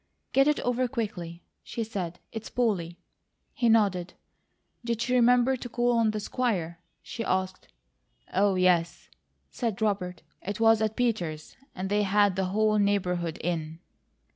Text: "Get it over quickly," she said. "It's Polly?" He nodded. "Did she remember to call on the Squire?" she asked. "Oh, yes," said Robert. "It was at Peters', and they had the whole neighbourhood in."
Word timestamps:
"Get 0.33 0.47
it 0.47 0.59
over 0.61 0.87
quickly," 0.87 1.43
she 1.61 1.83
said. 1.83 2.19
"It's 2.31 2.49
Polly?" 2.49 2.97
He 3.53 3.69
nodded. 3.69 4.15
"Did 4.83 4.99
she 4.99 5.13
remember 5.13 5.55
to 5.55 5.69
call 5.69 5.91
on 5.99 6.09
the 6.09 6.19
Squire?" 6.19 6.79
she 7.03 7.23
asked. 7.23 7.67
"Oh, 8.33 8.55
yes," 8.55 9.09
said 9.51 9.79
Robert. 9.79 10.23
"It 10.41 10.59
was 10.59 10.81
at 10.81 10.95
Peters', 10.95 11.55
and 11.75 11.87
they 11.87 12.01
had 12.01 12.35
the 12.35 12.45
whole 12.45 12.79
neighbourhood 12.79 13.37
in." 13.41 13.77